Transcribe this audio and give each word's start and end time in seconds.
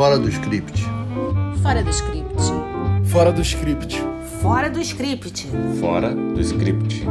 Fora 0.00 0.18
do 0.18 0.30
script. 0.30 0.82
Fora 1.62 1.82
do 1.84 1.90
script. 1.90 2.42
Fora 3.04 3.30
do 3.30 3.42
script. 3.42 3.96
Fora 4.40 4.70
do 4.70 4.80
script. 4.80 5.46
Fora 5.78 6.14
do 6.14 6.40
script. 6.40 7.04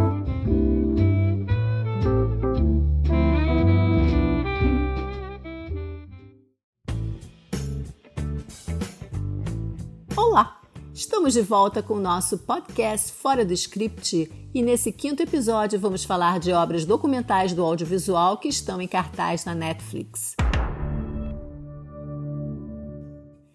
Olá! 10.18 10.60
Estamos 10.92 11.34
de 11.34 11.44
volta 11.44 11.84
com 11.84 11.94
o 11.94 12.00
nosso 12.00 12.40
podcast 12.40 13.12
Fora 13.12 13.46
do 13.46 13.54
Script 13.54 14.50
e 14.52 14.64
nesse 14.64 14.92
quinto 14.92 15.22
episódio 15.22 15.80
vamos 15.80 16.04
falar 16.04 16.40
de 16.40 16.52
obras 16.52 16.86
documentais 16.86 17.54
do 17.54 17.64
audiovisual 17.64 18.40
que 18.40 18.48
estão 18.48 18.82
em 18.82 18.88
cartaz 18.88 19.46
na 19.46 19.54
Netflix. 19.54 20.36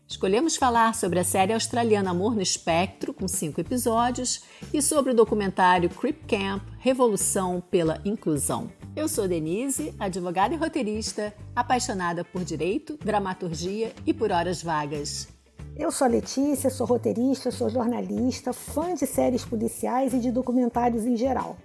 Escolhemos 0.07 0.57
falar 0.57 0.95
sobre 0.95 1.19
a 1.19 1.25
série 1.25 1.55
australiana 1.55 2.11
Amor 2.11 2.35
no 2.35 2.43
Espectro, 2.43 3.15
com 3.15 3.27
cinco 3.27 3.61
episódios, 3.61 4.43
e 4.73 4.83
sobre 4.83 5.13
o 5.13 5.15
documentário 5.15 5.89
Creep 5.89 6.27
Camp 6.27 6.63
Revolução 6.79 7.63
pela 7.71 8.01
Inclusão. 8.05 8.71
Eu 8.95 9.09
sou 9.09 9.27
Denise, 9.27 9.95
advogada 9.99 10.55
e 10.55 10.59
roteirista, 10.59 11.35
apaixonada 11.57 12.23
por 12.23 12.45
direito, 12.45 12.99
dramaturgia 13.03 13.95
e 14.07 14.13
por 14.13 14.31
horas 14.31 14.63
vagas. 14.63 15.29
Eu 15.75 15.91
sou 15.91 16.07
a 16.07 16.11
Letícia, 16.11 16.69
sou 16.69 16.87
roteirista, 16.87 17.51
sou 17.51 17.71
jornalista, 17.71 18.53
fã 18.53 18.95
de 18.95 19.07
séries 19.07 19.45
policiais 19.45 20.13
e 20.13 20.21
de 20.21 20.31
documentários 20.31 21.05
em 21.07 21.17
geral. 21.17 21.57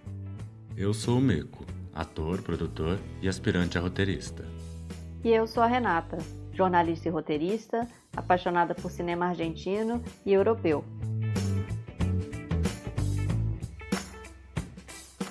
Eu 0.77 0.93
sou 0.93 1.17
o 1.17 1.21
Meco, 1.21 1.65
ator, 1.93 2.41
produtor 2.41 2.97
e 3.21 3.27
aspirante 3.27 3.77
a 3.77 3.81
roteirista. 3.81 4.47
E 5.23 5.29
eu 5.29 5.45
sou 5.45 5.61
a 5.61 5.67
Renata, 5.67 6.17
jornalista 6.59 7.07
e 7.07 7.11
roteirista, 7.11 7.87
apaixonada 8.13 8.75
por 8.75 8.91
cinema 8.91 9.27
argentino 9.27 10.03
e 10.25 10.33
europeu. 10.33 10.83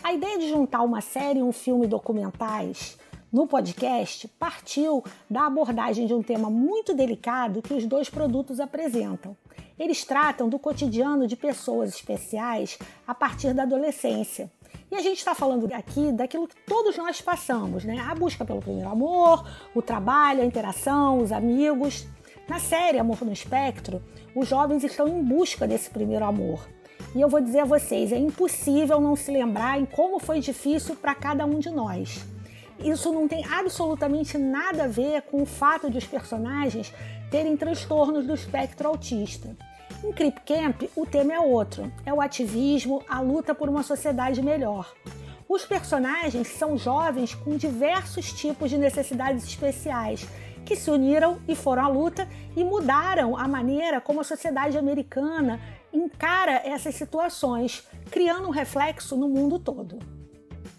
A 0.02 0.14
ideia 0.14 0.38
de 0.38 0.48
juntar 0.48 0.80
uma 0.80 1.02
série 1.02 1.40
e 1.40 1.42
um 1.42 1.52
filme 1.52 1.86
documentais 1.86 2.98
no 3.30 3.46
podcast 3.46 4.26
partiu 4.38 5.04
da 5.28 5.46
abordagem 5.46 6.06
de 6.06 6.14
um 6.14 6.22
tema 6.22 6.48
muito 6.48 6.94
delicado 6.94 7.60
que 7.60 7.74
os 7.74 7.84
dois 7.84 8.08
produtos 8.08 8.58
apresentam. 8.58 9.36
Eles 9.78 10.04
tratam 10.04 10.48
do 10.48 10.58
cotidiano 10.58 11.26
de 11.26 11.36
pessoas 11.36 11.90
especiais 11.90 12.78
a 13.06 13.14
partir 13.14 13.54
da 13.54 13.62
adolescência. 13.62 14.50
E 14.90 14.96
a 14.96 15.00
gente 15.00 15.18
está 15.18 15.34
falando 15.34 15.70
aqui 15.72 16.10
daquilo 16.12 16.48
que 16.48 16.56
todos 16.66 16.96
nós 16.96 17.20
passamos, 17.20 17.84
né? 17.84 18.00
A 18.08 18.14
busca 18.14 18.44
pelo 18.44 18.60
primeiro 18.60 18.88
amor, 18.88 19.46
o 19.74 19.82
trabalho, 19.82 20.42
a 20.42 20.46
interação, 20.46 21.18
os 21.18 21.30
amigos. 21.30 22.06
Na 22.48 22.58
série 22.58 22.98
Amor 22.98 23.22
no 23.22 23.32
Espectro, 23.32 24.02
os 24.34 24.48
jovens 24.48 24.82
estão 24.82 25.06
em 25.06 25.22
busca 25.22 25.66
desse 25.66 25.90
primeiro 25.90 26.24
amor. 26.24 26.66
E 27.14 27.20
eu 27.20 27.28
vou 27.28 27.40
dizer 27.40 27.60
a 27.60 27.64
vocês, 27.64 28.12
é 28.12 28.18
impossível 28.18 29.00
não 29.00 29.14
se 29.14 29.30
lembrar 29.30 29.78
em 29.78 29.84
como 29.84 30.18
foi 30.18 30.40
difícil 30.40 30.96
para 30.96 31.14
cada 31.14 31.44
um 31.44 31.58
de 31.58 31.70
nós. 31.70 32.24
Isso 32.78 33.12
não 33.12 33.26
tem 33.26 33.44
absolutamente 33.44 34.38
nada 34.38 34.84
a 34.84 34.88
ver 34.88 35.22
com 35.22 35.42
o 35.42 35.46
fato 35.46 35.90
de 35.90 35.98
os 35.98 36.06
personagens 36.06 36.92
terem 37.30 37.56
transtornos 37.56 38.26
do 38.26 38.34
espectro 38.34 38.88
autista. 38.88 39.56
Em 40.02 40.12
Crip 40.12 40.40
Camp, 40.42 40.82
o 40.94 41.04
tema 41.04 41.34
é 41.34 41.40
outro: 41.40 41.92
é 42.06 42.14
o 42.14 42.20
ativismo, 42.20 43.02
a 43.08 43.20
luta 43.20 43.52
por 43.54 43.68
uma 43.68 43.82
sociedade 43.82 44.40
melhor. 44.40 44.94
Os 45.48 45.64
personagens 45.64 46.48
são 46.48 46.78
jovens 46.78 47.34
com 47.34 47.56
diversos 47.56 48.32
tipos 48.32 48.70
de 48.70 48.78
necessidades 48.78 49.44
especiais 49.44 50.26
que 50.64 50.76
se 50.76 50.90
uniram 50.90 51.38
e 51.48 51.56
foram 51.56 51.84
à 51.84 51.88
luta 51.88 52.28
e 52.54 52.62
mudaram 52.62 53.36
a 53.36 53.48
maneira 53.48 54.00
como 54.00 54.20
a 54.20 54.24
sociedade 54.24 54.76
americana 54.76 55.60
encara 55.92 56.62
essas 56.64 56.94
situações, 56.94 57.82
criando 58.10 58.46
um 58.46 58.52
reflexo 58.52 59.16
no 59.16 59.28
mundo 59.28 59.58
todo. 59.58 59.98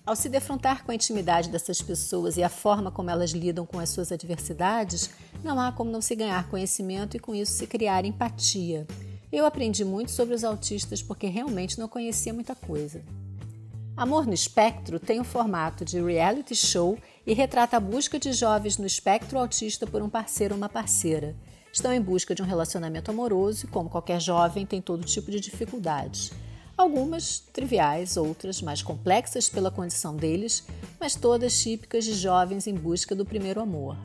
Ao 0.05 0.15
se 0.15 0.29
defrontar 0.29 0.85
com 0.85 0.91
a 0.91 0.95
intimidade 0.95 1.49
dessas 1.49 1.81
pessoas 1.81 2.37
e 2.37 2.43
a 2.43 2.49
forma 2.49 2.91
como 2.91 3.09
elas 3.09 3.31
lidam 3.31 3.65
com 3.65 3.79
as 3.79 3.89
suas 3.89 4.11
adversidades, 4.11 5.09
não 5.43 5.59
há 5.59 5.71
como 5.71 5.91
não 5.91 6.01
se 6.01 6.15
ganhar 6.15 6.47
conhecimento 6.49 7.17
e 7.17 7.19
com 7.19 7.35
isso 7.35 7.51
se 7.51 7.67
criar 7.67 8.05
empatia. 8.05 8.87
Eu 9.31 9.45
aprendi 9.45 9.85
muito 9.85 10.09
sobre 10.09 10.33
os 10.33 10.43
autistas 10.43 11.03
porque 11.03 11.27
realmente 11.27 11.77
não 11.77 11.87
conhecia 11.87 12.33
muita 12.33 12.55
coisa. 12.55 13.03
Amor 13.95 14.25
no 14.25 14.33
Espectro 14.33 14.99
tem 14.99 15.19
o 15.19 15.23
formato 15.23 15.85
de 15.85 16.01
reality 16.01 16.55
show 16.55 16.97
e 17.27 17.33
retrata 17.33 17.77
a 17.77 17.79
busca 17.79 18.17
de 18.17 18.33
jovens 18.33 18.77
no 18.77 18.87
espectro 18.87 19.37
autista 19.37 19.85
por 19.85 20.01
um 20.01 20.09
parceiro 20.09 20.55
ou 20.55 20.57
uma 20.57 20.69
parceira. 20.69 21.35
Estão 21.71 21.93
em 21.93 22.01
busca 22.01 22.33
de 22.33 22.41
um 22.41 22.45
relacionamento 22.45 23.11
amoroso 23.11 23.65
e, 23.65 23.69
como 23.69 23.89
qualquer 23.89 24.19
jovem, 24.19 24.65
tem 24.65 24.81
todo 24.81 25.05
tipo 25.05 25.29
de 25.29 25.39
dificuldades. 25.39 26.31
Algumas 26.75 27.39
triviais, 27.39 28.17
outras 28.17 28.61
mais 28.61 28.81
complexas 28.81 29.47
pela 29.47 29.69
condição 29.69 30.15
deles, 30.15 30.63
mas 30.99 31.13
todas 31.13 31.61
típicas 31.61 32.05
de 32.05 32.13
jovens 32.13 32.65
em 32.65 32.73
busca 32.73 33.13
do 33.13 33.25
primeiro 33.25 33.61
amor. 33.61 33.95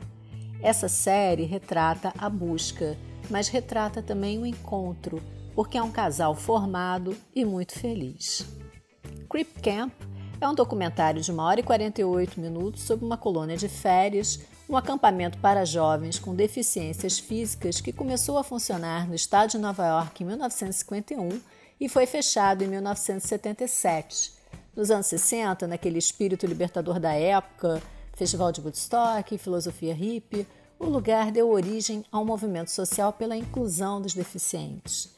Essa 0.61 0.89
série 0.89 1.45
retrata 1.45 2.13
a 2.17 2.29
busca, 2.29 2.97
mas 3.29 3.47
retrata 3.47 4.01
também 4.01 4.37
o 4.39 4.45
encontro, 4.45 5.21
porque 5.53 5.77
é 5.77 5.83
um 5.83 5.91
casal 5.91 6.35
formado 6.35 7.15
e 7.33 7.45
muito 7.45 7.77
feliz. 7.79 8.45
Creep 9.29 9.61
Camp 9.61 9.93
é 10.39 10.47
um 10.47 10.53
documentário 10.53 11.21
de 11.21 11.31
1 11.31 11.39
hora 11.39 11.59
e 11.59 11.63
48 11.63 12.39
minutos 12.39 12.83
sobre 12.83 13.05
uma 13.05 13.17
colônia 13.17 13.55
de 13.55 13.69
férias, 13.69 14.39
um 14.69 14.75
acampamento 14.75 15.37
para 15.37 15.65
jovens 15.65 16.19
com 16.19 16.35
deficiências 16.35 17.19
físicas 17.19 17.79
que 17.79 17.93
começou 17.93 18.37
a 18.37 18.43
funcionar 18.43 19.07
no 19.07 19.15
estado 19.15 19.51
de 19.51 19.57
Nova 19.57 19.85
York 19.85 20.23
em 20.23 20.25
1951 20.25 21.39
e 21.79 21.87
foi 21.87 22.05
fechado 22.05 22.63
em 22.63 22.67
1977. 22.67 24.33
Nos 24.75 24.91
anos 24.91 25.07
60, 25.07 25.67
naquele 25.67 25.99
espírito 25.99 26.45
libertador 26.45 26.99
da 26.99 27.13
época, 27.13 27.81
Festival 28.13 28.51
de 28.51 28.61
Woodstock, 28.61 29.37
filosofia 29.37 29.93
hippie, 29.93 30.47
o 30.79 30.85
lugar 30.85 31.31
deu 31.31 31.49
origem 31.49 32.03
a 32.11 32.19
um 32.19 32.25
movimento 32.25 32.69
social 32.69 33.13
pela 33.13 33.35
inclusão 33.35 34.01
dos 34.01 34.13
deficientes. 34.13 35.13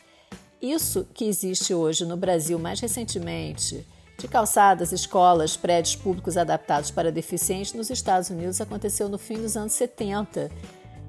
Isso 0.61 1.07
que 1.13 1.25
existe 1.25 1.73
hoje 1.73 2.05
no 2.05 2.17
Brasil 2.17 2.57
mais 2.57 2.79
recentemente, 2.79 3.85
de 4.17 4.27
calçadas, 4.27 4.91
escolas, 4.91 5.55
prédios 5.55 5.95
públicos 5.95 6.37
adaptados 6.37 6.89
para 6.89 7.11
deficientes 7.11 7.73
nos 7.73 7.89
Estados 7.89 8.29
Unidos 8.29 8.59
aconteceu 8.59 9.07
no 9.07 9.17
fim 9.17 9.37
dos 9.39 9.55
anos 9.55 9.73
70, 9.73 10.49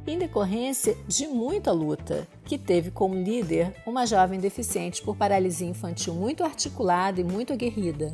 em 0.06 0.18
decorrência 0.18 0.96
de 1.06 1.26
muita 1.26 1.72
luta, 1.72 2.26
que 2.44 2.58
teve 2.58 2.90
como 2.90 3.14
líder 3.14 3.74
uma 3.86 4.06
jovem 4.06 4.38
deficiente 4.38 5.02
por 5.02 5.16
paralisia 5.16 5.68
infantil 5.68 6.14
muito 6.14 6.44
articulada 6.44 7.20
e 7.20 7.24
muito 7.24 7.52
aguerrida. 7.52 8.12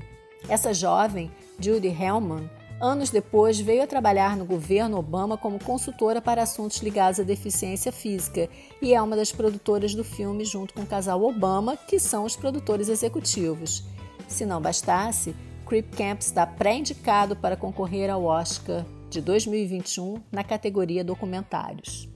Essa 0.48 0.74
jovem, 0.74 1.30
Judy 1.58 1.88
Hellman, 1.88 2.48
anos 2.80 3.10
depois 3.10 3.58
veio 3.58 3.82
a 3.82 3.86
trabalhar 3.86 4.36
no 4.36 4.44
governo 4.44 4.98
Obama 4.98 5.36
como 5.36 5.62
consultora 5.62 6.20
para 6.20 6.42
assuntos 6.42 6.78
ligados 6.78 7.20
à 7.20 7.22
deficiência 7.22 7.92
física 7.92 8.48
e 8.80 8.94
é 8.94 9.00
uma 9.00 9.16
das 9.16 9.32
produtoras 9.32 9.94
do 9.94 10.04
filme 10.04 10.44
junto 10.44 10.74
com 10.74 10.82
o 10.82 10.86
casal 10.86 11.22
Obama, 11.22 11.76
que 11.76 11.98
são 11.98 12.24
os 12.24 12.36
produtores 12.36 12.88
executivos. 12.88 13.84
Se 14.28 14.44
não 14.44 14.60
bastasse, 14.60 15.34
Creep 15.66 15.94
Camp 15.96 16.20
está 16.20 16.46
pré-indicado 16.46 17.36
para 17.36 17.56
concorrer 17.56 18.10
ao 18.10 18.24
Oscar 18.24 18.84
de 19.08 19.20
2021 19.20 20.22
na 20.30 20.44
categoria 20.44 21.04
documentários. 21.04 22.08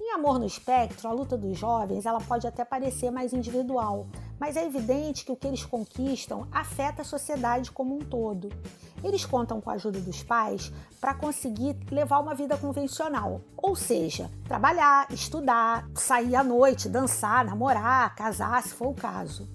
Em 0.00 0.12
Amor 0.12 0.38
no 0.38 0.46
Espectro, 0.46 1.08
a 1.08 1.12
luta 1.12 1.36
dos 1.36 1.58
jovens 1.58 2.06
ela 2.06 2.20
pode 2.20 2.46
até 2.46 2.64
parecer 2.64 3.10
mais 3.10 3.32
individual, 3.32 4.06
mas 4.44 4.58
é 4.58 4.66
evidente 4.66 5.24
que 5.24 5.32
o 5.32 5.36
que 5.36 5.46
eles 5.46 5.64
conquistam 5.64 6.46
afeta 6.52 7.00
a 7.00 7.04
sociedade 7.04 7.72
como 7.72 7.96
um 7.96 8.00
todo. 8.00 8.50
Eles 9.02 9.24
contam 9.24 9.58
com 9.58 9.70
a 9.70 9.72
ajuda 9.72 9.98
dos 9.98 10.22
pais 10.22 10.70
para 11.00 11.14
conseguir 11.14 11.74
levar 11.90 12.18
uma 12.18 12.34
vida 12.34 12.54
convencional, 12.58 13.40
ou 13.56 13.74
seja, 13.74 14.30
trabalhar, 14.46 15.10
estudar, 15.10 15.88
sair 15.94 16.36
à 16.36 16.44
noite, 16.44 16.90
dançar, 16.90 17.42
namorar, 17.42 18.14
casar, 18.14 18.62
se 18.62 18.74
for 18.74 18.88
o 18.88 18.94
caso 18.94 19.48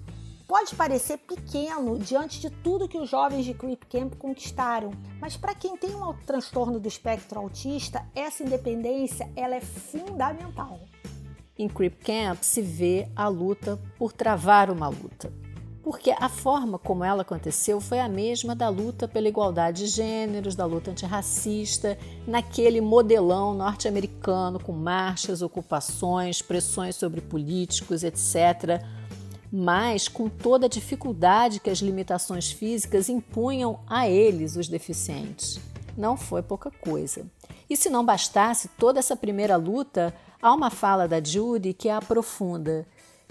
pode 0.48 0.74
parecer 0.74 1.18
pequeno 1.18 1.96
diante 1.96 2.40
de 2.40 2.50
tudo 2.50 2.88
que 2.88 2.98
os 2.98 3.08
jovens 3.08 3.44
de 3.44 3.54
Creep 3.54 3.84
Camp 3.88 4.16
conquistaram, 4.16 4.90
mas 5.20 5.36
para 5.36 5.54
quem 5.54 5.76
tem 5.76 5.94
um 5.94 6.12
transtorno 6.26 6.80
do 6.80 6.88
espectro 6.88 7.38
autista, 7.38 8.04
essa 8.16 8.42
independência 8.42 9.30
ela 9.36 9.54
é 9.54 9.60
fundamental. 9.60 10.80
Em 11.60 11.68
Creep 11.68 12.02
Camp 12.02 12.42
se 12.42 12.62
vê 12.62 13.06
a 13.14 13.28
luta 13.28 13.78
por 13.98 14.14
travar 14.14 14.70
uma 14.70 14.88
luta. 14.88 15.30
Porque 15.82 16.10
a 16.10 16.28
forma 16.28 16.78
como 16.78 17.04
ela 17.04 17.20
aconteceu 17.20 17.82
foi 17.82 18.00
a 18.00 18.08
mesma 18.08 18.56
da 18.56 18.70
luta 18.70 19.06
pela 19.06 19.28
igualdade 19.28 19.84
de 19.84 19.90
gêneros, 19.90 20.54
da 20.54 20.64
luta 20.64 20.90
antirracista, 20.90 21.98
naquele 22.26 22.80
modelão 22.80 23.52
norte-americano 23.52 24.58
com 24.58 24.72
marchas, 24.72 25.42
ocupações, 25.42 26.40
pressões 26.40 26.96
sobre 26.96 27.20
políticos, 27.20 28.02
etc 28.04 28.82
mas 29.52 30.06
com 30.06 30.28
toda 30.28 30.66
a 30.66 30.68
dificuldade 30.68 31.58
que 31.58 31.70
as 31.70 31.78
limitações 31.78 32.52
físicas 32.52 33.08
impunham 33.08 33.80
a 33.84 34.08
eles, 34.08 34.54
os 34.54 34.68
deficientes. 34.68 35.58
Não 35.96 36.16
foi 36.16 36.40
pouca 36.40 36.70
coisa. 36.70 37.26
E 37.70 37.76
se 37.76 37.88
não 37.88 38.04
bastasse 38.04 38.66
toda 38.76 38.98
essa 38.98 39.14
primeira 39.14 39.56
luta, 39.56 40.12
há 40.42 40.52
uma 40.52 40.70
fala 40.70 41.06
da 41.06 41.22
Judy 41.22 41.72
que 41.72 41.88
a 41.88 41.98
aprofunda. 41.98 42.84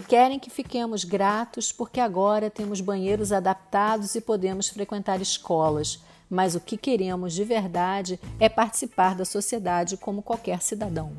Querem 0.08 0.38
que 0.38 0.48
fiquemos 0.48 1.04
gratos 1.04 1.70
porque 1.70 2.00
agora 2.00 2.48
temos 2.48 2.80
banheiros 2.80 3.32
adaptados 3.32 4.14
e 4.14 4.20
podemos 4.22 4.70
frequentar 4.70 5.20
escolas, 5.20 6.02
mas 6.28 6.54
o 6.54 6.60
que 6.60 6.78
queremos 6.78 7.34
de 7.34 7.44
verdade 7.44 8.18
é 8.38 8.48
participar 8.48 9.14
da 9.14 9.26
sociedade 9.26 9.98
como 9.98 10.22
qualquer 10.22 10.62
cidadão. 10.62 11.12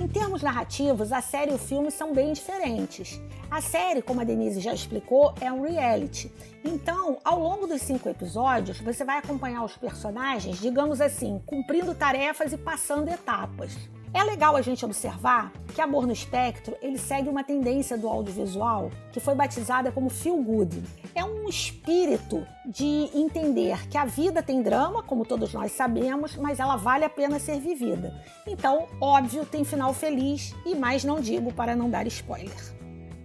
Em 0.00 0.08
termos 0.08 0.42
narrativos, 0.42 1.12
a 1.12 1.20
série 1.20 1.52
e 1.52 1.54
o 1.54 1.58
filme 1.58 1.92
são 1.92 2.12
bem 2.12 2.32
diferentes. 2.32 3.20
A 3.50 3.60
série, 3.60 4.00
como 4.00 4.20
a 4.20 4.24
Denise 4.24 4.60
já 4.60 4.72
explicou, 4.72 5.34
é 5.40 5.52
um 5.52 5.62
reality. 5.62 6.30
Então, 6.64 7.18
ao 7.24 7.40
longo 7.40 7.66
dos 7.66 7.82
cinco 7.82 8.08
episódios, 8.08 8.80
você 8.80 9.04
vai 9.04 9.18
acompanhar 9.18 9.64
os 9.64 9.76
personagens, 9.76 10.60
digamos 10.60 11.00
assim, 11.00 11.42
cumprindo 11.44 11.92
tarefas 11.92 12.52
e 12.52 12.56
passando 12.56 13.08
etapas. 13.08 13.76
É 14.14 14.22
legal 14.22 14.54
a 14.54 14.62
gente 14.62 14.84
observar 14.84 15.52
que 15.74 15.80
Amor 15.80 16.06
no 16.06 16.12
Espectro 16.12 16.76
ele 16.80 16.96
segue 16.96 17.28
uma 17.28 17.42
tendência 17.42 17.98
do 17.98 18.08
audiovisual 18.08 18.90
que 19.12 19.20
foi 19.20 19.34
batizada 19.34 19.90
como 19.90 20.10
feel 20.10 20.42
good. 20.42 20.82
É 21.12 21.24
um 21.24 21.48
espírito 21.48 22.46
de 22.64 23.10
entender 23.14 23.88
que 23.88 23.98
a 23.98 24.04
vida 24.04 24.42
tem 24.42 24.62
drama, 24.62 25.02
como 25.02 25.24
todos 25.24 25.52
nós 25.52 25.72
sabemos, 25.72 26.36
mas 26.36 26.60
ela 26.60 26.76
vale 26.76 27.04
a 27.04 27.10
pena 27.10 27.40
ser 27.40 27.58
vivida. 27.58 28.12
Então, 28.46 28.86
óbvio, 29.00 29.44
tem 29.44 29.64
final 29.64 29.92
feliz 29.92 30.54
e 30.64 30.74
mais 30.76 31.02
não 31.02 31.20
digo 31.20 31.52
para 31.52 31.74
não 31.74 31.90
dar 31.90 32.06
spoiler. 32.06 32.79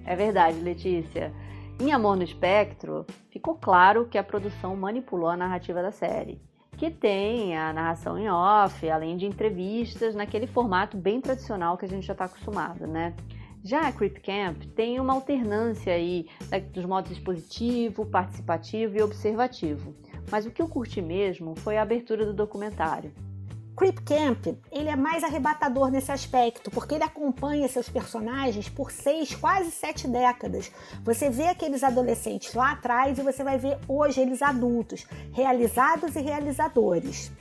É 0.06 0.16
verdade, 0.16 0.60
Letícia. 0.60 1.34
Em 1.80 1.92
Amor 1.92 2.16
no 2.16 2.24
Espectro, 2.24 3.06
ficou 3.30 3.56
claro 3.56 4.06
que 4.06 4.18
a 4.18 4.24
produção 4.24 4.75
manipulou 4.75 5.30
a 5.30 5.36
narrativa 5.36 5.81
da 5.81 5.92
série 5.92 6.40
que 6.78 6.92
tem 6.92 7.57
a 7.57 7.72
narração 7.72 8.18
em 8.18 8.30
off, 8.30 8.90
além 8.90 9.16
de 9.16 9.25
entrevistas 9.25 10.13
naquele 10.13 10.46
formato 10.46 10.98
bem 10.98 11.22
tradicional 11.22 11.78
que 11.78 11.86
a 11.86 11.88
gente 11.88 12.06
já 12.06 12.13
está 12.13 12.25
acostumado, 12.25 12.86
né? 12.86 13.16
Já 13.63 13.88
a 13.88 13.92
Creep 13.92 14.18
Camp 14.18 14.63
tem 14.75 15.00
uma 15.00 15.13
alternância 15.13 15.94
aí 15.94 16.28
né, 16.52 16.60
dos 16.60 16.86
modos 16.86 17.12
expositivo, 17.12 18.06
participativo 18.06 18.98
e 18.98 19.02
observativo. 19.02 19.96
Mas 20.30 20.46
o 20.46 20.52
que 20.52 20.62
eu 20.62 20.68
curti 20.68 21.02
mesmo 21.02 21.56
foi 21.57 21.78
a 21.78 21.81
abertura 21.81 22.25
do 22.25 22.34
documentário. 22.34 23.12
Creep 23.75 24.00
Camp, 24.06 24.48
ele 24.72 24.88
é 24.88 24.95
mais 24.95 25.22
arrebatador 25.22 25.92
nesse 25.92 26.10
aspecto, 26.10 26.72
porque 26.72 26.95
ele 26.95 27.04
acompanha 27.04 27.68
seus 27.68 27.89
personagens 27.89 28.69
por 28.69 28.89
seis, 28.89 29.36
quase 29.36 29.69
sete 29.69 30.07
décadas. 30.07 30.72
Você 31.04 31.30
vê 31.30 31.48
aqueles 31.48 31.83
adolescentes 31.83 32.54
lá 32.54 32.72
atrás 32.72 33.19
e 33.19 33.22
você 33.22 33.44
vai 33.44 33.57
ver 33.57 33.77
hoje 33.86 34.22
eles 34.22 34.42
adultos, 34.42 35.06
realizados 35.33 36.16
e 36.16 36.22
realizadores. 36.22 37.31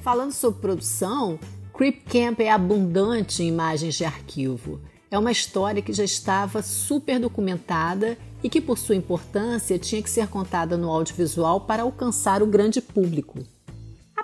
Falando 0.00 0.32
sobre 0.32 0.60
produção, 0.60 1.38
Creep 1.72 2.04
Camp 2.08 2.40
é 2.40 2.50
abundante 2.50 3.42
em 3.42 3.48
imagens 3.48 3.94
de 3.94 4.04
arquivo. 4.04 4.80
É 5.08 5.16
uma 5.16 5.30
história 5.30 5.80
que 5.80 5.92
já 5.92 6.04
estava 6.04 6.62
super 6.62 7.20
documentada 7.20 8.18
e 8.42 8.50
que, 8.50 8.60
por 8.60 8.76
sua 8.76 8.96
importância, 8.96 9.78
tinha 9.78 10.02
que 10.02 10.10
ser 10.10 10.26
contada 10.26 10.76
no 10.76 10.90
audiovisual 10.90 11.60
para 11.60 11.84
alcançar 11.84 12.42
o 12.42 12.46
grande 12.46 12.80
público. 12.80 13.38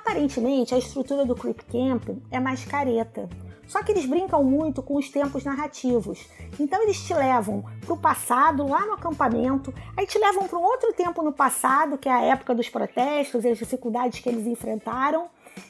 Aparentemente, 0.00 0.74
a 0.74 0.78
estrutura 0.78 1.26
do 1.26 1.34
Creep 1.34 1.60
Camp 1.70 2.08
é 2.30 2.40
mais 2.40 2.64
careta. 2.64 3.28
Só 3.68 3.82
que 3.82 3.92
eles 3.92 4.06
brincam 4.06 4.42
muito 4.42 4.82
com 4.82 4.96
os 4.96 5.10
tempos 5.10 5.44
narrativos. 5.44 6.26
Então 6.58 6.82
eles 6.82 7.00
te 7.06 7.12
levam 7.12 7.64
para 7.84 7.94
o 7.94 7.98
passado, 7.98 8.66
lá 8.66 8.84
no 8.86 8.94
acampamento, 8.94 9.72
aí 9.96 10.06
te 10.06 10.18
levam 10.18 10.48
para 10.48 10.58
um 10.58 10.62
outro 10.62 10.92
tempo 10.94 11.22
no 11.22 11.32
passado, 11.32 11.98
que 11.98 12.08
é 12.08 12.12
a 12.12 12.22
época 12.22 12.54
dos 12.54 12.68
protestos 12.68 13.44
e 13.44 13.48
as 13.48 13.58
dificuldades 13.58 14.20
que 14.20 14.28
eles 14.28 14.46
enfrentaram, 14.46 15.28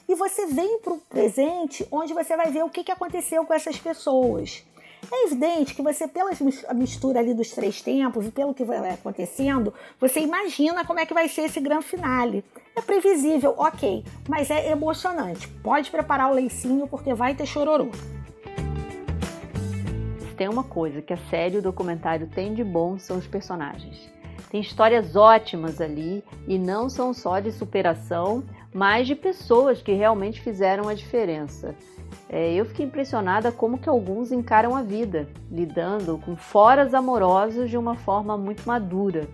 e 0.08 0.14
você 0.14 0.46
vem 0.46 0.78
para 0.78 0.92
o 0.92 0.98
presente, 0.98 1.86
onde 1.90 2.14
você 2.14 2.36
vai 2.36 2.50
ver 2.50 2.64
o 2.64 2.70
que 2.70 2.90
aconteceu 2.90 3.44
com 3.44 3.52
essas 3.52 3.78
pessoas. 3.78 4.64
É 5.12 5.26
evidente 5.26 5.75
que 5.75 5.82
você, 5.82 6.06
pela 6.06 6.31
mistura 6.75 7.20
ali 7.20 7.35
dos 7.35 7.50
três 7.50 7.81
tempos 7.81 8.26
e 8.26 8.31
pelo 8.31 8.55
que 8.55 8.64
vai 8.64 8.91
acontecendo, 8.91 9.73
você 10.00 10.20
imagina 10.20 10.85
como 10.85 11.00
é 11.00 11.06
que 11.06 11.14
vai 11.14 11.29
ser 11.29 11.43
esse 11.43 11.61
grande 11.61 11.85
finale. 11.85 12.44
É 12.76 12.81
previsível, 12.81 13.55
ok, 13.56 14.05
mas 14.29 14.50
é 14.50 14.70
emocionante. 14.70 15.49
Pode 15.62 15.91
preparar 15.91 16.31
o 16.31 16.35
leicinho 16.35 16.87
porque 16.87 17.14
vai 17.14 17.35
ter 17.35 17.47
chororô. 17.47 17.91
Tem 20.37 20.49
uma 20.49 20.64
coisa 20.64 21.02
que 21.02 21.12
a 21.12 21.19
série 21.29 21.56
e 21.56 21.58
o 21.58 21.62
documentário 21.62 22.26
tem 22.26 22.55
de 22.55 22.64
bom 22.64 22.99
são 22.99 23.19
os 23.19 23.26
personagens. 23.26 24.11
Tem 24.50 24.61
histórias 24.61 25.14
ótimas 25.14 25.81
ali 25.81 26.25
e 26.49 26.58
não 26.58 26.88
são 26.88 27.12
só 27.12 27.38
de 27.41 27.52
superação, 27.52 28.43
mas 28.73 29.06
de 29.06 29.14
pessoas 29.14 29.82
que 29.82 29.93
realmente 29.93 30.41
fizeram 30.41 30.88
a 30.88 30.94
diferença. 30.94 31.75
É, 32.32 32.54
eu 32.54 32.64
fiquei 32.64 32.86
impressionada 32.86 33.50
como 33.50 33.76
que 33.76 33.88
alguns 33.88 34.30
encaram 34.30 34.76
a 34.76 34.82
vida, 34.82 35.28
lidando 35.50 36.16
com 36.18 36.36
foras 36.36 36.94
amorosos 36.94 37.68
de 37.68 37.76
uma 37.76 37.96
forma 37.96 38.38
muito 38.38 38.62
madura. 38.68 39.28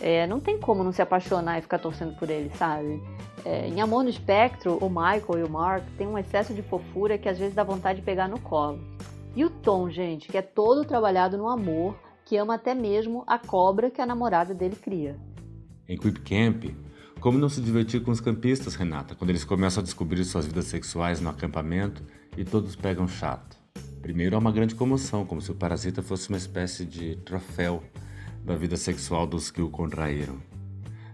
É, 0.00 0.26
não 0.26 0.40
tem 0.40 0.58
como 0.58 0.82
não 0.82 0.90
se 0.90 1.02
apaixonar 1.02 1.58
e 1.58 1.62
ficar 1.62 1.78
torcendo 1.78 2.16
por 2.16 2.30
ele, 2.30 2.50
sabe? 2.56 3.02
É, 3.44 3.68
em 3.68 3.82
Amor 3.82 4.02
no 4.04 4.08
Espectro, 4.08 4.78
o 4.78 4.88
Michael 4.88 5.40
e 5.40 5.42
o 5.42 5.50
Mark 5.50 5.84
têm 5.98 6.06
um 6.06 6.16
excesso 6.16 6.54
de 6.54 6.62
fofura 6.62 7.18
que 7.18 7.28
às 7.28 7.38
vezes 7.38 7.54
dá 7.54 7.62
vontade 7.62 8.00
de 8.00 8.06
pegar 8.06 8.26
no 8.26 8.40
colo. 8.40 8.80
E 9.36 9.44
o 9.44 9.50
Tom, 9.50 9.90
gente, 9.90 10.28
que 10.28 10.38
é 10.38 10.42
todo 10.42 10.86
trabalhado 10.86 11.36
no 11.36 11.46
amor, 11.46 11.94
que 12.24 12.38
ama 12.38 12.54
até 12.54 12.74
mesmo 12.74 13.22
a 13.26 13.38
cobra 13.38 13.90
que 13.90 14.00
a 14.00 14.06
namorada 14.06 14.54
dele 14.54 14.76
cria. 14.76 15.18
Em 15.86 15.98
Creep 15.98 16.18
Camp, 16.24 16.74
como 17.20 17.38
não 17.38 17.50
se 17.50 17.60
divertir 17.60 18.02
com 18.02 18.10
os 18.10 18.20
campistas, 18.20 18.76
Renata, 18.76 19.14
quando 19.14 19.28
eles 19.28 19.44
começam 19.44 19.82
a 19.82 19.84
descobrir 19.84 20.24
suas 20.24 20.46
vidas 20.46 20.64
sexuais 20.64 21.20
no 21.20 21.28
acampamento 21.28 22.02
e 22.36 22.44
todos 22.44 22.76
pegam 22.76 23.06
chato? 23.06 23.56
Primeiro 24.02 24.36
há 24.36 24.38
uma 24.38 24.52
grande 24.52 24.74
comoção, 24.74 25.26
como 25.26 25.40
se 25.40 25.50
o 25.50 25.54
parasita 25.54 26.02
fosse 26.02 26.28
uma 26.28 26.38
espécie 26.38 26.84
de 26.84 27.16
troféu 27.16 27.82
da 28.44 28.56
vida 28.56 28.76
sexual 28.76 29.26
dos 29.26 29.50
que 29.50 29.60
o 29.60 29.68
contraíram. 29.68 30.40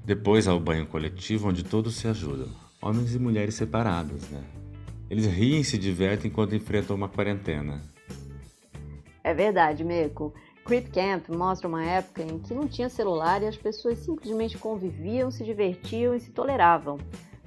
Depois 0.05 0.47
há 0.47 0.55
o 0.55 0.61
banho 0.61 0.87
coletivo, 0.87 1.49
onde 1.49 1.65
todos 1.65 1.97
se 1.97 2.07
ajudam, 2.07 2.49
homens 2.81 3.15
e 3.15 3.19
mulheres 3.19 3.55
separados, 3.57 4.29
né? 4.31 4.45
Eles 5.11 5.27
riem 5.27 5.61
e 5.61 5.65
se 5.65 5.77
divertem 5.79 6.31
enquanto 6.31 6.55
enfrentam 6.55 6.95
uma 6.95 7.09
quarentena. 7.09 7.83
É 9.23 9.35
verdade, 9.35 9.83
Meco. 9.85 10.33
Creep 10.65 10.89
Camp 10.93 11.29
mostra 11.29 11.69
uma 11.69 11.85
época 11.85 12.23
em 12.23 12.41
que 12.41 12.53
não 12.53 12.67
tinha 12.67 12.89
celular 12.89 13.41
e 13.43 13.47
as 13.47 13.57
pessoas 13.57 13.99
simplesmente 13.99 14.59
conviviam, 14.59 15.31
se 15.31 15.45
divertiam 15.45 16.15
e 16.15 16.21
se 16.21 16.31
toleravam. 16.31 16.99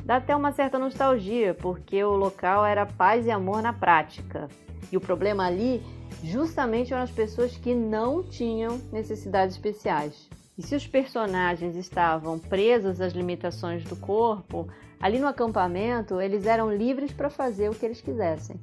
Dá 0.09 0.15
até 0.15 0.35
uma 0.35 0.51
certa 0.51 0.79
nostalgia, 0.79 1.53
porque 1.53 2.03
o 2.03 2.15
local 2.15 2.65
era 2.65 2.83
paz 2.83 3.27
e 3.27 3.29
amor 3.29 3.61
na 3.61 3.71
prática. 3.71 4.47
E 4.91 4.97
o 4.97 4.99
problema 4.99 5.45
ali 5.45 5.83
justamente 6.23 6.91
eram 6.91 7.03
as 7.03 7.11
pessoas 7.11 7.55
que 7.55 7.75
não 7.75 8.23
tinham 8.23 8.81
necessidades 8.91 9.55
especiais. 9.55 10.27
E 10.57 10.63
se 10.63 10.75
os 10.75 10.87
personagens 10.87 11.75
estavam 11.75 12.39
presos 12.39 12.99
às 12.99 13.13
limitações 13.13 13.83
do 13.83 13.95
corpo, 13.95 14.67
ali 14.99 15.19
no 15.19 15.27
acampamento 15.27 16.19
eles 16.19 16.47
eram 16.47 16.75
livres 16.75 17.13
para 17.13 17.29
fazer 17.29 17.69
o 17.69 17.75
que 17.75 17.85
eles 17.85 18.01
quisessem. 18.01 18.59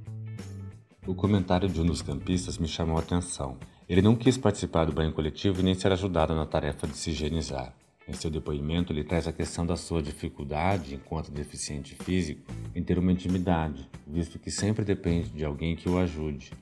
O 1.06 1.14
comentário 1.14 1.68
de 1.68 1.80
um 1.80 1.87
dos 1.87 2.02
campistas 2.02 2.59
me 2.59 2.66
chamou 2.66 2.97
a 2.97 3.00
atenção. 3.02 3.56
Ele 3.88 4.02
não 4.02 4.16
quis 4.16 4.37
participar 4.37 4.85
do 4.85 4.92
banho 4.92 5.12
coletivo 5.12 5.61
e 5.61 5.62
nem 5.62 5.75
ser 5.75 5.92
ajudado 5.92 6.35
na 6.35 6.44
tarefa 6.44 6.88
de 6.88 6.97
se 6.97 7.11
higienizar. 7.11 7.73
Em 8.08 8.12
seu 8.12 8.30
depoimento, 8.30 8.92
ele 8.92 9.02
traz 9.02 9.26
a 9.26 9.32
questão 9.32 9.66
da 9.66 9.76
sua 9.76 10.00
dificuldade, 10.00 10.94
enquanto 10.94 11.32
deficiente 11.32 11.96
físico, 11.96 12.42
em 12.72 12.82
ter 12.82 12.98
uma 12.98 13.10
intimidade, 13.10 13.88
visto 14.06 14.38
que 14.38 14.50
sempre 14.50 14.84
depende 14.84 15.30
de 15.30 15.44
alguém 15.44 15.75
que 15.75 15.88
o 15.88 15.98
ajude, 15.98 16.52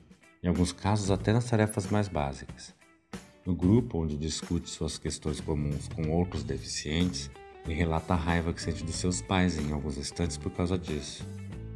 em 0.41 0.47
alguns 0.47 0.71
casos 0.71 1.11
até 1.11 1.31
nas 1.31 1.47
tarefas 1.47 1.85
mais 1.91 2.07
básicas. 2.07 2.73
No 3.45 3.53
grupo, 3.53 3.99
onde 3.99 4.17
discute 4.17 4.71
suas 4.71 4.97
questões 4.97 5.39
comuns 5.39 5.87
com 5.89 6.09
outros 6.09 6.43
deficientes, 6.43 7.29
ele 7.63 7.75
relata 7.75 8.15
a 8.15 8.17
raiva 8.17 8.51
que 8.51 8.61
sente 8.61 8.83
dos 8.83 8.95
seus 8.95 9.21
pais 9.21 9.59
em 9.59 9.71
alguns 9.71 9.99
instantes 9.99 10.37
por 10.37 10.51
causa 10.51 10.79
disso, 10.79 11.23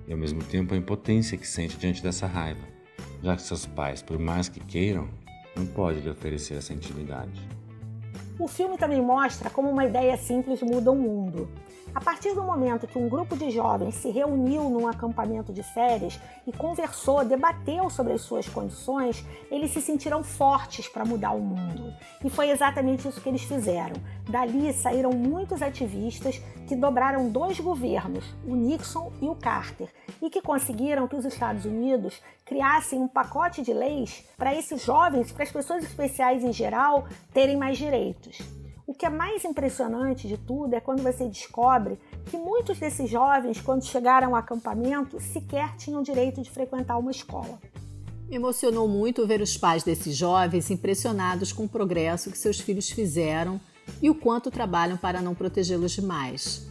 e 0.07 0.11
ao 0.11 0.17
mesmo 0.17 0.43
tempo 0.43 0.73
a 0.73 0.77
impotência 0.77 1.37
que 1.37 1.47
sente 1.47 1.77
diante 1.77 2.01
dessa 2.01 2.25
raiva, 2.25 2.67
já 3.21 3.35
que 3.35 3.43
seus 3.43 3.67
pais, 3.67 4.01
por 4.01 4.17
mais 4.17 4.49
que 4.49 4.59
queiram, 4.59 5.07
não 5.55 5.67
pode 5.67 5.99
lhe 5.99 6.09
oferecer 6.09 6.55
essa 6.55 6.73
intimidade. 6.73 7.58
O 8.39 8.47
filme 8.47 8.77
também 8.77 9.01
mostra 9.01 9.49
como 9.49 9.69
uma 9.69 9.85
ideia 9.85 10.15
simples 10.15 10.61
muda 10.61 10.89
o 10.89 10.95
mundo. 10.95 11.49
A 11.93 12.01
partir 12.01 12.33
do 12.35 12.43
momento 12.43 12.87
que 12.87 12.97
um 12.97 13.09
grupo 13.09 13.35
de 13.35 13.49
jovens 13.49 13.95
se 13.95 14.09
reuniu 14.11 14.69
num 14.69 14.87
acampamento 14.87 15.51
de 15.51 15.63
férias 15.63 16.19
e 16.45 16.51
conversou, 16.51 17.25
debateu 17.25 17.89
sobre 17.89 18.13
as 18.13 18.21
suas 18.21 18.47
condições, 18.47 19.25
eles 19.49 19.71
se 19.71 19.81
sentiram 19.81 20.23
fortes 20.23 20.87
para 20.87 21.03
mudar 21.03 21.31
o 21.31 21.41
mundo. 21.41 21.91
E 22.23 22.29
foi 22.29 22.51
exatamente 22.51 23.07
isso 23.07 23.19
que 23.19 23.29
eles 23.29 23.41
fizeram. 23.41 23.95
Dali 24.29 24.71
saíram 24.71 25.11
muitos 25.11 25.61
ativistas 25.61 26.39
que 26.67 26.75
dobraram 26.75 27.29
dois 27.29 27.59
governos, 27.59 28.23
o 28.45 28.55
Nixon 28.55 29.11
e 29.19 29.27
o 29.27 29.35
Carter, 29.35 29.89
e 30.21 30.29
que 30.29 30.41
conseguiram 30.41 31.07
que 31.07 31.15
os 31.15 31.25
Estados 31.25 31.65
Unidos 31.65 32.21
criassem 32.45 32.99
um 32.99 33.07
pacote 33.07 33.63
de 33.63 33.73
leis 33.73 34.23
para 34.37 34.53
esses 34.53 34.83
jovens, 34.83 35.31
para 35.31 35.43
as 35.43 35.51
pessoas 35.51 35.83
especiais 35.83 36.43
em 36.43 36.53
geral, 36.53 37.07
terem 37.33 37.57
mais 37.57 37.77
direitos. 37.77 38.58
O 38.89 38.93
que 38.95 39.05
é 39.05 39.09
mais 39.09 39.45
impressionante 39.45 40.27
de 40.27 40.35
tudo 40.35 40.73
é 40.73 40.79
quando 40.79 41.03
você 41.03 41.27
descobre 41.27 41.99
que 42.25 42.35
muitos 42.35 42.79
desses 42.79 43.07
jovens, 43.07 43.61
quando 43.61 43.85
chegaram 43.85 44.29
ao 44.29 44.35
acampamento, 44.35 45.21
sequer 45.21 45.75
tinham 45.75 46.01
direito 46.01 46.41
de 46.41 46.49
frequentar 46.49 46.97
uma 46.97 47.11
escola. 47.11 47.59
Me 48.27 48.37
emocionou 48.37 48.87
muito 48.87 49.27
ver 49.27 49.41
os 49.41 49.55
pais 49.55 49.83
desses 49.83 50.17
jovens 50.17 50.71
impressionados 50.71 51.53
com 51.53 51.65
o 51.65 51.69
progresso 51.69 52.31
que 52.31 52.37
seus 52.39 52.59
filhos 52.59 52.89
fizeram 52.89 53.61
e 54.01 54.09
o 54.09 54.15
quanto 54.15 54.49
trabalham 54.49 54.97
para 54.97 55.21
não 55.21 55.35
protegê-los 55.35 55.91
demais. 55.91 56.67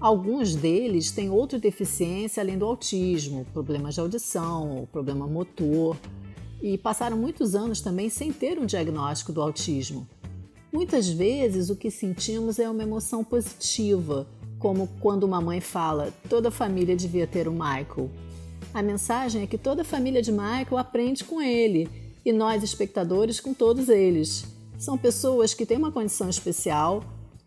Alguns 0.00 0.56
deles 0.56 1.12
têm 1.12 1.30
outra 1.30 1.56
deficiência 1.56 2.42
além 2.42 2.58
do 2.58 2.66
autismo, 2.66 3.46
problemas 3.52 3.94
de 3.94 4.00
audição, 4.00 4.88
problema 4.90 5.24
motor, 5.24 5.96
e 6.60 6.76
passaram 6.76 7.16
muitos 7.16 7.54
anos 7.54 7.80
também 7.80 8.10
sem 8.10 8.32
ter 8.32 8.58
um 8.58 8.66
diagnóstico 8.66 9.32
do 9.32 9.40
autismo. 9.40 10.08
Muitas 10.72 11.08
vezes 11.08 11.68
o 11.68 11.76
que 11.76 11.90
sentimos 11.90 12.58
é 12.60 12.70
uma 12.70 12.84
emoção 12.84 13.24
positiva, 13.24 14.26
como 14.58 14.88
quando 15.00 15.24
uma 15.24 15.40
mãe 15.40 15.60
fala: 15.60 16.12
toda 16.28 16.50
família 16.50 16.94
devia 16.94 17.26
ter 17.26 17.48
o 17.48 17.52
Michael. 17.52 18.10
A 18.72 18.80
mensagem 18.80 19.42
é 19.42 19.46
que 19.48 19.58
toda 19.58 19.82
a 19.82 19.84
família 19.84 20.22
de 20.22 20.30
Michael 20.30 20.78
aprende 20.78 21.24
com 21.24 21.42
ele 21.42 21.88
e 22.24 22.32
nós, 22.32 22.62
espectadores, 22.62 23.40
com 23.40 23.52
todos 23.52 23.88
eles. 23.88 24.44
São 24.78 24.96
pessoas 24.96 25.52
que 25.52 25.66
têm 25.66 25.76
uma 25.76 25.90
condição 25.90 26.30
especial, 26.30 27.02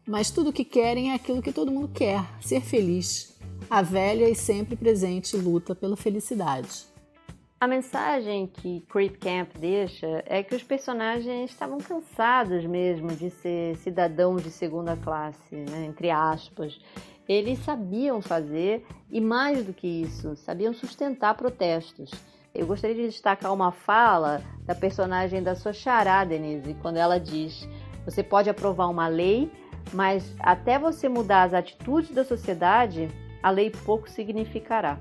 mas 0.06 0.30
tudo 0.30 0.50
o 0.50 0.54
que 0.54 0.66
querem 0.66 1.12
é 1.12 1.16
aquilo 1.16 1.42
que 1.42 1.54
todo 1.54 1.72
mundo 1.72 1.88
quer: 1.94 2.26
ser 2.42 2.62
feliz. 2.62 3.34
A 3.70 3.82
velha 3.82 4.30
e 4.30 4.36
sempre 4.36 4.76
presente 4.76 5.38
luta 5.38 5.74
pela 5.74 5.96
felicidade. 5.96 6.93
A 7.64 7.68
mensagem 7.68 8.46
que 8.46 8.82
Creep 8.90 9.20
Camp 9.20 9.56
deixa 9.58 10.22
é 10.26 10.44
que 10.44 10.54
os 10.54 10.62
personagens 10.62 11.50
estavam 11.50 11.78
cansados 11.78 12.66
mesmo 12.66 13.08
de 13.16 13.30
ser 13.30 13.78
cidadãos 13.78 14.44
de 14.44 14.52
segunda 14.52 14.98
classe, 14.98 15.56
né, 15.56 15.86
entre 15.86 16.12
aspas. 16.12 16.78
Eles 17.26 17.60
sabiam 17.60 18.22
fazer 18.22 18.86
e, 19.10 19.22
mais 19.22 19.66
do 19.66 19.72
que 19.72 19.88
isso, 19.88 20.36
sabiam 20.36 20.74
sustentar 20.74 21.36
protestos. 21.36 22.12
Eu 22.54 22.68
gostaria 22.68 22.98
de 22.98 23.08
destacar 23.08 23.54
uma 23.54 23.72
fala 23.72 24.42
da 24.66 24.76
personagem 24.76 25.42
da 25.42 25.56
sua 25.56 25.72
chará, 25.72 26.26
Denise, 26.26 26.74
quando 26.82 26.98
ela 26.98 27.18
diz: 27.18 27.66
Você 28.04 28.22
pode 28.22 28.50
aprovar 28.50 28.90
uma 28.90 29.08
lei, 29.08 29.50
mas 29.94 30.36
até 30.42 30.78
você 30.78 31.08
mudar 31.08 31.44
as 31.44 31.54
atitudes 31.54 32.12
da 32.12 32.26
sociedade, 32.26 33.08
a 33.42 33.50
lei 33.50 33.72
pouco 33.72 34.10
significará. 34.10 35.00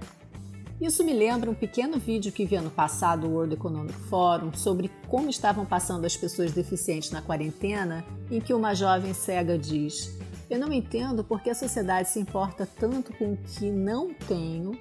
Isso 0.82 1.04
me 1.04 1.12
lembra 1.12 1.48
um 1.48 1.54
pequeno 1.54 1.96
vídeo 1.96 2.32
que 2.32 2.44
vi 2.44 2.56
ano 2.56 2.68
passado 2.68 3.28
no 3.28 3.34
World 3.34 3.54
Economic 3.54 3.94
Forum 4.10 4.52
sobre 4.52 4.90
como 5.06 5.30
estavam 5.30 5.64
passando 5.64 6.04
as 6.04 6.16
pessoas 6.16 6.50
deficientes 6.50 7.12
na 7.12 7.22
quarentena, 7.22 8.04
em 8.28 8.40
que 8.40 8.52
uma 8.52 8.74
jovem 8.74 9.14
cega 9.14 9.56
diz: 9.56 10.18
Eu 10.50 10.58
não 10.58 10.72
entendo 10.72 11.22
porque 11.22 11.50
a 11.50 11.54
sociedade 11.54 12.08
se 12.08 12.18
importa 12.18 12.66
tanto 12.66 13.12
com 13.16 13.34
o 13.34 13.36
que 13.36 13.70
não 13.70 14.12
tenho 14.12 14.72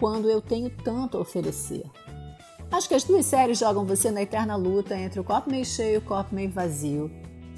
quando 0.00 0.28
eu 0.28 0.40
tenho 0.40 0.68
tanto 0.68 1.16
a 1.16 1.20
oferecer. 1.20 1.84
Acho 2.68 2.88
que 2.88 2.96
as 2.96 3.04
duas 3.04 3.24
séries 3.24 3.60
jogam 3.60 3.86
você 3.86 4.10
na 4.10 4.22
eterna 4.22 4.56
luta 4.56 4.98
entre 4.98 5.20
o 5.20 5.24
copo 5.24 5.48
meio 5.48 5.64
cheio 5.64 5.94
e 5.94 5.98
o 5.98 6.02
copo 6.02 6.34
meio 6.34 6.50
vazio. 6.50 7.08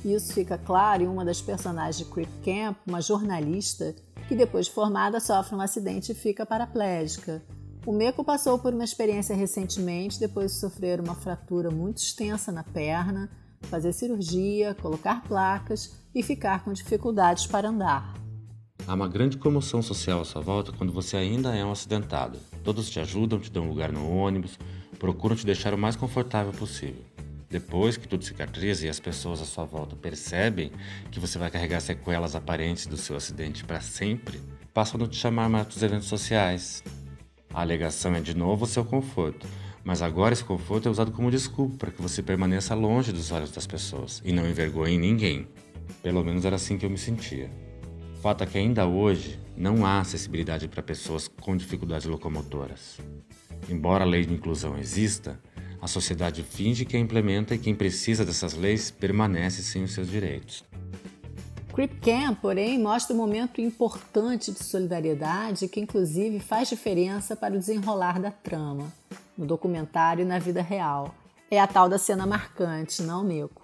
Isso 0.04 0.34
fica 0.34 0.58
claro 0.58 1.04
em 1.04 1.08
uma 1.08 1.24
das 1.24 1.40
personagens 1.40 1.96
de 1.96 2.04
Creep 2.04 2.28
Camp, 2.44 2.76
uma 2.86 3.00
jornalista 3.00 3.96
que 4.28 4.36
depois 4.36 4.66
de 4.66 4.72
formada 4.72 5.18
sofre 5.20 5.56
um 5.56 5.60
acidente 5.62 6.12
e 6.12 6.14
fica 6.14 6.44
paraplégica. 6.44 7.42
O 7.86 7.92
Meco 7.92 8.22
passou 8.22 8.58
por 8.58 8.74
uma 8.74 8.84
experiência 8.84 9.34
recentemente 9.34 10.20
depois 10.20 10.52
de 10.52 10.58
sofrer 10.58 11.00
uma 11.00 11.14
fratura 11.14 11.70
muito 11.70 11.98
extensa 11.98 12.52
na 12.52 12.62
perna, 12.62 13.30
fazer 13.62 13.92
cirurgia, 13.92 14.74
colocar 14.74 15.22
placas 15.22 15.94
e 16.14 16.22
ficar 16.22 16.64
com 16.64 16.72
dificuldades 16.72 17.46
para 17.46 17.68
andar. 17.68 18.14
Há 18.86 18.94
uma 18.94 19.08
grande 19.08 19.36
comoção 19.36 19.82
social 19.82 20.20
à 20.20 20.24
sua 20.24 20.40
volta 20.40 20.72
quando 20.72 20.92
você 20.92 21.16
ainda 21.16 21.54
é 21.54 21.64
um 21.64 21.72
acidentado. 21.72 22.38
Todos 22.64 22.88
te 22.88 23.00
ajudam, 23.00 23.38
te 23.38 23.50
dão 23.50 23.68
lugar 23.68 23.92
no 23.92 24.08
ônibus, 24.10 24.58
procuram 24.98 25.36
te 25.36 25.44
deixar 25.46 25.74
o 25.74 25.78
mais 25.78 25.96
confortável 25.96 26.52
possível. 26.52 27.02
Depois 27.50 27.96
que 27.96 28.06
tudo 28.06 28.24
cicatriza 28.24 28.86
e 28.86 28.88
as 28.88 29.00
pessoas 29.00 29.40
à 29.40 29.44
sua 29.44 29.64
volta 29.64 29.96
percebem 29.96 30.70
que 31.10 31.18
você 31.18 31.38
vai 31.38 31.50
carregar 31.50 31.80
sequelas 31.80 32.34
aparentes 32.34 32.86
do 32.86 32.96
seu 32.96 33.16
acidente 33.16 33.64
para 33.64 33.80
sempre, 33.80 34.40
passam 34.74 35.02
a 35.02 35.08
te 35.08 35.16
chamar 35.16 35.48
mais 35.48 35.66
dos 35.66 35.82
eventos 35.82 36.08
sociais. 36.08 36.82
A 37.52 37.60
alegação 37.62 38.14
é 38.14 38.20
de 38.20 38.36
novo 38.36 38.64
o 38.64 38.68
seu 38.68 38.84
conforto, 38.84 39.46
mas 39.82 40.02
agora 40.02 40.32
esse 40.32 40.44
conforto 40.44 40.88
é 40.88 40.90
usado 40.90 41.12
como 41.12 41.30
desculpa 41.30 41.76
para 41.78 41.90
que 41.90 42.02
você 42.02 42.22
permaneça 42.22 42.74
longe 42.74 43.12
dos 43.12 43.32
olhos 43.32 43.50
das 43.50 43.66
pessoas 43.66 44.20
e 44.24 44.32
não 44.32 44.48
envergonhe 44.48 44.98
ninguém. 44.98 45.48
Pelo 46.02 46.22
menos 46.22 46.44
era 46.44 46.56
assim 46.56 46.76
que 46.76 46.84
eu 46.84 46.90
me 46.90 46.98
sentia. 46.98 47.50
Fato 48.20 48.44
é 48.44 48.46
que 48.46 48.58
ainda 48.58 48.86
hoje 48.86 49.38
não 49.56 49.86
há 49.86 50.00
acessibilidade 50.00 50.68
para 50.68 50.82
pessoas 50.82 51.28
com 51.40 51.56
dificuldades 51.56 52.06
locomotoras. 52.06 52.98
Embora 53.68 54.04
a 54.04 54.06
lei 54.06 54.26
de 54.26 54.34
inclusão 54.34 54.76
exista, 54.76 55.40
a 55.80 55.86
sociedade 55.86 56.42
finge 56.42 56.84
que 56.84 56.96
a 56.96 57.00
implementa 57.00 57.54
e 57.54 57.58
quem 57.58 57.74
precisa 57.74 58.24
dessas 58.24 58.54
leis 58.54 58.90
permanece 58.90 59.62
sem 59.62 59.84
os 59.84 59.92
seus 59.92 60.10
direitos. 60.10 60.64
Creep 61.78 62.00
Camp, 62.00 62.40
porém, 62.40 62.76
mostra 62.76 63.14
um 63.14 63.16
momento 63.16 63.60
importante 63.60 64.50
de 64.50 64.64
solidariedade 64.64 65.68
que, 65.68 65.78
inclusive, 65.78 66.40
faz 66.40 66.68
diferença 66.68 67.36
para 67.36 67.54
o 67.54 67.58
desenrolar 67.60 68.20
da 68.20 68.32
trama, 68.32 68.92
no 69.36 69.46
documentário 69.46 70.22
e 70.22 70.24
na 70.24 70.40
vida 70.40 70.60
real. 70.60 71.14
É 71.48 71.60
a 71.60 71.68
tal 71.68 71.88
da 71.88 71.96
cena 71.96 72.26
marcante, 72.26 73.00
não, 73.00 73.22
Meco? 73.22 73.62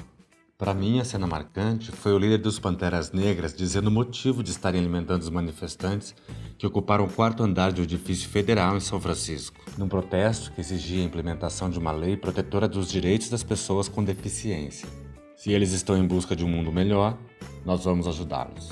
Para 0.56 0.72
mim, 0.72 1.00
a 1.00 1.04
cena 1.04 1.26
marcante 1.26 1.90
foi 1.90 2.12
o 2.12 2.18
líder 2.18 2.38
dos 2.38 2.56
Panteras 2.56 3.10
Negras 3.10 3.52
dizendo 3.52 3.88
o 3.88 3.90
motivo 3.90 4.44
de 4.44 4.52
estarem 4.52 4.80
alimentando 4.80 5.22
os 5.22 5.28
manifestantes 5.28 6.14
que 6.56 6.68
ocuparam 6.68 7.06
o 7.06 7.12
quarto 7.12 7.42
andar 7.42 7.76
um 7.76 7.82
edifício 7.82 8.28
federal 8.28 8.76
em 8.76 8.80
São 8.80 9.00
Francisco, 9.00 9.58
num 9.76 9.88
protesto 9.88 10.52
que 10.52 10.60
exigia 10.60 11.02
a 11.02 11.06
implementação 11.06 11.68
de 11.68 11.80
uma 11.80 11.90
lei 11.90 12.16
protetora 12.16 12.68
dos 12.68 12.88
direitos 12.88 13.28
das 13.28 13.42
pessoas 13.42 13.88
com 13.88 14.04
deficiência. 14.04 14.88
Se 15.36 15.50
eles 15.50 15.72
estão 15.72 15.96
em 15.96 16.06
busca 16.06 16.36
de 16.36 16.44
um 16.44 16.48
mundo 16.48 16.70
melhor, 16.70 17.18
nós 17.64 17.84
vamos 17.84 18.06
ajudá-los. 18.06 18.70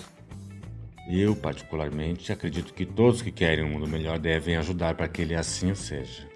Eu, 1.08 1.34
particularmente, 1.34 2.32
acredito 2.32 2.72
que 2.72 2.86
todos 2.86 3.22
que 3.22 3.32
querem 3.32 3.64
um 3.64 3.70
mundo 3.70 3.88
melhor 3.88 4.18
devem 4.18 4.56
ajudar 4.56 4.94
para 4.94 5.08
que 5.08 5.22
ele 5.22 5.34
assim 5.34 5.74
seja. 5.74 6.28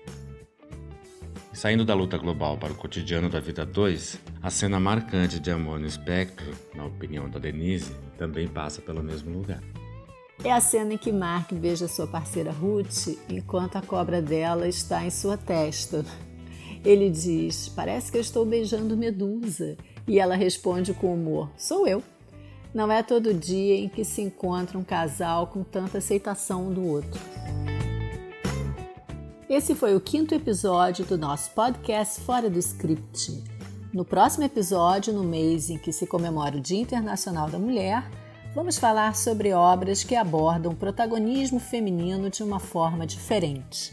Saindo 1.52 1.84
da 1.84 1.94
luta 1.94 2.18
global 2.18 2.58
para 2.58 2.72
o 2.72 2.76
cotidiano 2.76 3.30
da 3.30 3.40
vida 3.40 3.64
2, 3.64 4.20
a 4.42 4.50
cena 4.50 4.78
marcante 4.78 5.40
de 5.40 5.50
Amor 5.50 5.78
no 5.78 5.86
Espectro, 5.86 6.52
na 6.74 6.84
opinião 6.84 7.30
da 7.30 7.38
Denise, 7.38 7.94
também 8.18 8.46
passa 8.46 8.82
pelo 8.82 9.02
mesmo 9.02 9.38
lugar. 9.38 9.62
É 10.44 10.52
a 10.52 10.60
cena 10.60 10.94
em 10.94 10.98
que 10.98 11.10
Mark 11.10 11.52
beija 11.54 11.88
sua 11.88 12.06
parceira 12.06 12.52
Ruth 12.52 13.08
enquanto 13.28 13.76
a 13.76 13.82
cobra 13.82 14.20
dela 14.20 14.68
está 14.68 15.04
em 15.04 15.10
sua 15.10 15.38
testa. 15.38 16.04
Ele 16.84 17.08
diz: 17.08 17.70
Parece 17.70 18.12
que 18.12 18.18
eu 18.18 18.20
estou 18.20 18.44
beijando 18.44 18.96
Medusa. 18.96 19.76
E 20.06 20.20
ela 20.20 20.36
responde 20.36 20.92
com 20.92 21.14
humor: 21.14 21.50
Sou 21.56 21.86
eu. 21.88 22.02
Não 22.74 22.90
é 22.90 23.02
todo 23.02 23.32
dia 23.32 23.76
em 23.76 23.88
que 23.88 24.04
se 24.04 24.20
encontra 24.20 24.78
um 24.78 24.84
casal 24.84 25.46
com 25.46 25.62
tanta 25.62 25.98
aceitação 25.98 26.68
um 26.68 26.72
do 26.72 26.86
outro. 26.86 27.20
Esse 29.48 29.74
foi 29.74 29.94
o 29.94 30.00
quinto 30.00 30.34
episódio 30.34 31.04
do 31.04 31.16
nosso 31.16 31.52
podcast 31.52 32.20
Fora 32.20 32.50
do 32.50 32.58
Script. 32.58 33.44
No 33.92 34.04
próximo 34.04 34.44
episódio, 34.44 35.12
no 35.12 35.22
mês 35.22 35.70
em 35.70 35.78
que 35.78 35.92
se 35.92 36.06
comemora 36.06 36.56
o 36.56 36.60
Dia 36.60 36.80
Internacional 36.80 37.48
da 37.48 37.58
Mulher, 37.58 38.10
vamos 38.54 38.76
falar 38.76 39.14
sobre 39.14 39.52
obras 39.52 40.02
que 40.02 40.16
abordam 40.16 40.72
o 40.72 40.76
protagonismo 40.76 41.60
feminino 41.60 42.28
de 42.28 42.42
uma 42.42 42.58
forma 42.58 43.06
diferente. 43.06 43.92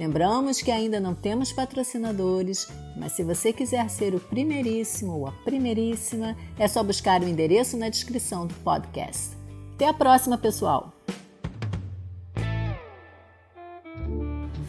Lembramos 0.00 0.62
que 0.62 0.70
ainda 0.70 0.98
não 0.98 1.14
temos 1.14 1.52
patrocinadores, 1.52 2.66
mas 2.96 3.12
se 3.12 3.22
você 3.22 3.52
quiser 3.52 3.90
ser 3.90 4.14
o 4.14 4.18
primeiríssimo 4.18 5.12
ou 5.12 5.26
a 5.26 5.32
primeiríssima, 5.44 6.34
é 6.58 6.66
só 6.66 6.82
buscar 6.82 7.20
o 7.20 7.28
endereço 7.28 7.76
na 7.76 7.90
descrição 7.90 8.46
do 8.46 8.54
podcast. 8.54 9.36
Até 9.74 9.86
a 9.86 9.92
próxima, 9.92 10.38
pessoal! 10.38 10.90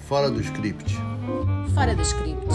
Fora 0.06 0.30
do 0.30 0.42
script. 0.42 0.98
Fora 1.74 1.96
do 1.96 2.02
script. 2.02 2.46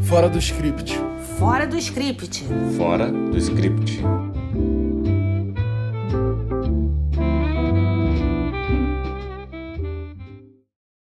Fora 0.00 0.28
do 0.30 0.38
script. 0.38 0.98
Fora 1.38 1.66
do 1.66 1.76
script. 1.76 2.44
Fora 2.78 3.12
do 3.12 3.36
script. 3.36 4.00